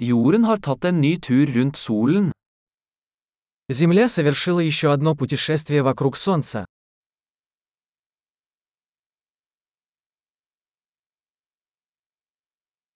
Jorden 0.00 0.44
har 0.48 0.56
tatt 0.56 0.86
en 0.88 1.02
ny 1.04 1.18
tur 1.20 1.46
rundt 1.52 1.76
solen. 1.76 2.32
Земля 3.68 4.08
совершила 4.08 4.60
еще 4.60 4.92
одно 4.92 5.14
путешествие 5.14 5.82
вокруг 5.82 6.16
Солнца. 6.16 6.64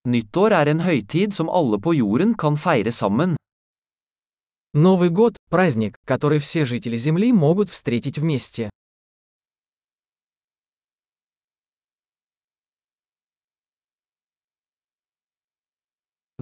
Nyttår 0.04 0.52
er 0.52 0.68
en 0.68 0.80
høytid 0.80 1.34
som 1.34 1.48
alle 1.48 1.78
på 1.78 1.92
jorden 1.92 2.32
kan 2.34 2.56
feire 2.56 2.90
sammen. 2.90 3.36
Новый 4.72 5.10
год– 5.10 5.36
праздник, 5.50 5.96
который 6.06 6.38
все 6.38 6.64
жители 6.64 6.96
Земли 6.96 7.32
могут 7.32 7.68
встретить 7.68 8.18
вместе. 8.18 8.70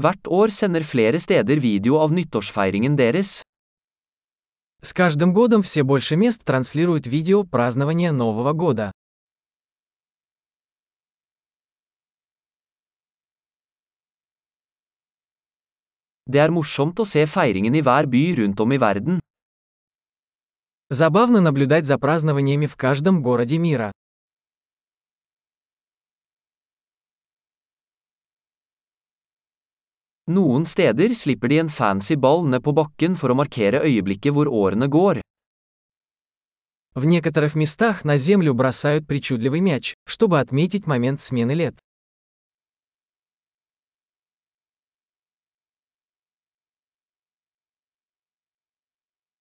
Hvert 0.01 0.27
år 0.27 0.49
sender 0.49 0.81
flere 0.89 1.19
steder 1.21 1.61
video 1.61 1.99
av 2.01 2.13
nyttårsfeiringen 2.17 2.97
deres. 2.97 3.43
С 4.81 4.95
каждым 4.95 5.35
годом 5.35 5.63
все 5.63 5.83
больше 5.83 6.17
мест 6.17 6.43
транслируют 6.45 7.07
видео 7.07 7.45
празднования 7.45 8.11
Нового 8.11 8.55
года. 8.55 8.91
Det 16.25 16.41
er 16.41 16.49
morsomt 16.49 16.97
å 16.97 17.05
se 17.05 17.27
feiringen 17.27 17.75
i 17.75 17.83
hver 17.85 18.09
by 18.09 18.25
rundt 18.41 18.61
om 18.65 18.73
i 18.73 18.79
verden. 18.79 19.21
Забавно 20.89 21.41
наблюдать 21.41 21.85
за 21.85 21.99
празднованиями 21.99 22.65
в 22.65 22.77
каждом 22.77 23.23
городе 23.23 23.59
мира. 23.59 23.93
Noen 30.27 30.65
steder 30.67 31.15
slipper 31.15 31.49
de 31.49 31.59
en 31.59 31.69
fancy 31.69 32.15
ball 32.15 32.45
ned 32.47 32.63
på 32.63 32.71
bakken 32.71 33.17
for 33.19 33.33
å 33.33 33.35
markere 33.35 33.81
øyeblikket 33.83 34.31
hvor 34.31 34.47
årene 34.47 34.87
går. 34.87 35.19
В 36.95 37.07
некоторых 37.07 37.57
местах 37.57 38.05
на 38.05 38.17
землю 38.17 38.55
бросают 38.55 39.09
причудливый 39.09 39.61
мяч, 39.61 39.95
чтобы 40.07 40.39
отметить 40.39 40.87
момент 40.87 41.21
смены 41.21 41.55
лет. 41.55 41.75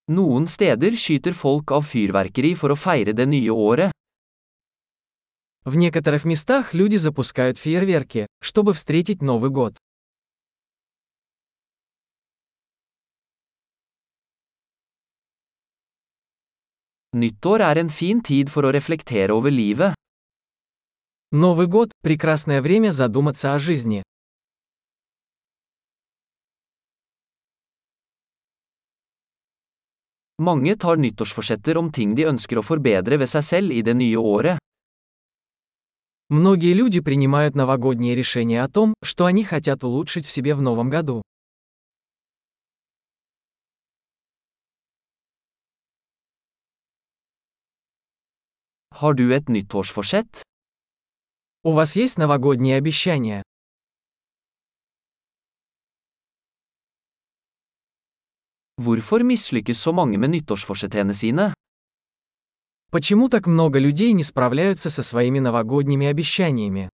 Noen 0.08 0.48
steder 0.48 0.98
skyter 0.98 1.32
folk 1.32 1.72
av 1.72 1.86
fyrverkeri 1.86 2.56
for 2.56 2.74
å 2.74 2.76
feire 2.76 3.14
det 3.14 3.30
nye 3.30 3.54
året. 3.54 3.94
В 5.64 5.76
некоторых 5.76 6.26
местах 6.26 6.74
люди 6.74 6.96
запускают 6.96 7.60
фейерверки, 7.60 8.26
чтобы 8.42 8.74
встретить 8.74 9.22
Новый 9.22 9.52
год. 9.52 9.78
Nyttår 17.14 17.60
er 17.60 17.78
en 17.78 17.90
fin 17.92 18.22
tid 18.24 18.48
for 18.48 18.64
å 18.64 18.72
reflektere 18.72 19.36
over 19.36 19.52
livet. 19.52 19.92
Новый 21.32 21.68
год– 21.68 21.92
прекрасное 22.04 22.62
время 22.62 22.92
задуматься 22.92 23.54
о 23.54 23.60
жизни. 23.60 24.02
Mange 30.38 30.76
tar 30.78 30.96
nyttårsforsetter 30.98 31.78
om 31.78 31.92
ting 31.92 32.16
de 32.16 32.30
ønsker 32.32 32.58
å 32.58 32.64
forbedre 32.64 33.18
ved 33.18 33.28
seg 33.28 33.44
selv 33.44 33.76
i 33.76 33.82
det 33.82 33.94
nye 33.94 34.16
året. 34.16 34.58
Многие 36.30 36.74
люди 36.74 37.02
принимают 37.02 37.56
новогодние 37.56 38.16
решения 38.16 38.64
о 38.64 38.70
том, 38.70 38.94
что 39.04 39.26
они 39.26 39.44
хотят 39.44 39.84
улучшить 39.84 40.26
в 40.26 40.32
себе 40.32 40.56
в 40.56 40.62
новом 40.62 40.90
году. 40.90 41.22
Har 48.94 49.14
du 49.14 49.34
et 49.34 49.50
nyttårsforsett? 49.50 50.44
У 51.64 51.72
вас 51.72 51.96
есть 51.96 52.18
новогодние 52.18 52.78
обещания? 52.78 53.42
Hvorfor 58.82 59.24
mislykkes 59.24 59.80
så 59.82 59.92
mange 59.92 60.18
med 60.18 60.30
nyttårsforsettene 60.30 61.14
sine? 61.14 61.54
Почему 62.92 63.30
так 63.30 63.48
много 63.48 63.80
людей 63.80 64.12
не 64.14 64.24
справляются 64.24 64.90
со 64.90 65.04
своими 65.04 65.40
новогодними 65.40 66.08
обещаниями? 66.08 66.90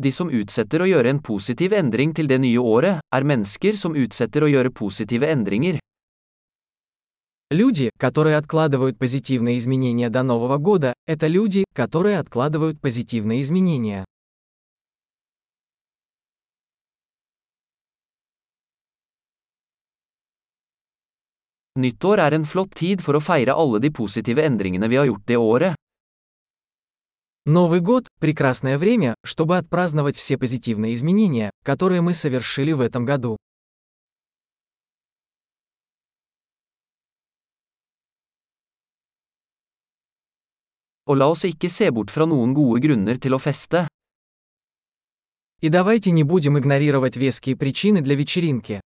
De 0.00 0.10
som 0.10 0.30
utsetter 0.32 0.80
å 0.80 0.88
gjøre 0.88 1.10
en 1.12 1.20
positiv 1.20 1.74
endring 1.76 2.14
til 2.16 2.28
det 2.30 2.38
nye 2.40 2.56
året, 2.56 3.02
er 3.12 3.26
mennesker 3.28 3.76
som 3.76 3.92
utsetter 3.92 4.46
å 4.46 4.48
gjøre 4.48 4.72
positive 4.72 5.28
endringer. 5.28 5.76
Люди, 7.52 7.90
которые 7.98 8.36
откладывают 8.36 8.98
позитивные 8.98 9.58
изменения 9.58 10.08
до 10.08 10.22
Нового 10.22 10.56
года, 10.56 10.94
это 11.06 11.26
люди, 11.26 11.64
которые 11.74 12.18
откладывают 12.18 12.80
позитивные 12.80 13.42
изменения. 13.42 14.04
Nyttår 21.76 22.18
er 22.18 22.34
en 22.34 22.44
flott 22.44 22.72
tid 22.74 23.00
for 23.00 23.16
å 23.16 23.20
feire 23.22 23.54
alle 23.54 23.78
de 23.80 23.90
positive 23.90 24.42
endringene 24.42 24.88
vi 24.88 24.96
har 24.98 25.06
gjort 25.06 25.26
det 25.26 25.36
året. 25.36 25.74
Новый 27.47 27.79
год– 27.79 28.07
прекрасное 28.19 28.79
время, 28.79 29.13
чтобы 29.23 29.59
отпраздновать 29.59 30.15
все 30.17 30.35
позитивные 30.35 30.95
изменения, 30.95 31.51
которые 31.63 32.01
мы 32.01 32.15
совершили 32.15 32.71
в 32.71 32.81
этом 32.81 33.05
году. 33.05 33.37
Og 41.05 41.15
la 41.15 41.29
oss 41.29 41.45
ikke 41.45 41.69
se 41.69 41.91
bort 41.91 42.09
fra 42.09 42.25
noen 42.25 42.55
gode 42.57 42.81
grunner 42.81 43.19
til 43.21 43.37
å 43.37 43.37
feste. 43.37 43.85
И 45.61 45.69
давайте 45.69 46.09
не 46.09 46.23
будем 46.23 46.57
игнорировать 46.57 47.15
веские 47.15 47.55
причины 47.55 48.01
для 48.01 48.15
вечеринки. 48.15 48.81